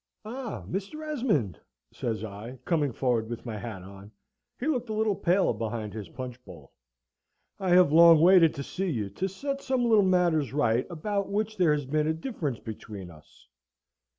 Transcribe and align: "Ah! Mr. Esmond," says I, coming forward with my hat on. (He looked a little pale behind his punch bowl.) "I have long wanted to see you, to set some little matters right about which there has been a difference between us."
"Ah! 0.25 0.63
Mr. 0.67 1.07
Esmond," 1.07 1.59
says 1.93 2.23
I, 2.23 2.57
coming 2.65 2.91
forward 2.91 3.29
with 3.29 3.45
my 3.45 3.55
hat 3.59 3.83
on. 3.83 4.09
(He 4.59 4.65
looked 4.65 4.89
a 4.89 4.95
little 4.95 5.13
pale 5.15 5.53
behind 5.53 5.93
his 5.93 6.09
punch 6.09 6.43
bowl.) 6.43 6.73
"I 7.59 7.69
have 7.75 7.91
long 7.93 8.19
wanted 8.19 8.55
to 8.55 8.63
see 8.63 8.89
you, 8.89 9.11
to 9.11 9.27
set 9.29 9.61
some 9.61 9.85
little 9.85 10.01
matters 10.03 10.53
right 10.53 10.87
about 10.89 11.29
which 11.29 11.55
there 11.55 11.71
has 11.73 11.85
been 11.85 12.07
a 12.07 12.15
difference 12.15 12.57
between 12.57 13.11
us." 13.11 13.47